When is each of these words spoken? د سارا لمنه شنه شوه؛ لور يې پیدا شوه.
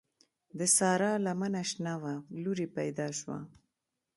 د 0.57 0.59
سارا 0.77 1.11
لمنه 1.25 1.61
شنه 1.69 1.93
شوه؛ 1.99 2.13
لور 2.41 2.57
يې 2.63 2.67
پیدا 2.77 3.07
شوه. 3.19 3.37